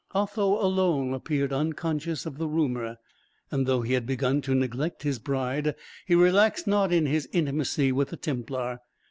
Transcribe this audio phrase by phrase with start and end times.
[0.15, 2.97] Otho alone appeared unconscious of the rumour,
[3.51, 5.75] and though he had begun to neglect his bride,
[6.07, 8.79] he relaxed not in his intimacy with the Templar.